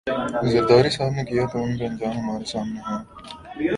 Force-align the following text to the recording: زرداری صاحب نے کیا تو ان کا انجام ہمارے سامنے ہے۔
زرداری 0.51 0.89
صاحب 0.89 1.11
نے 1.11 1.23
کیا 1.25 1.45
تو 1.53 1.63
ان 1.63 1.77
کا 1.77 1.85
انجام 1.85 2.17
ہمارے 2.19 2.45
سامنے 2.45 2.79
ہے۔ 2.79 3.69